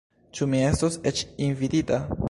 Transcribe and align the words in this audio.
Ĉu 0.37 0.47
mi 0.53 0.61
estos 0.69 0.97
eĉ 1.13 1.23
invitita? 1.51 2.03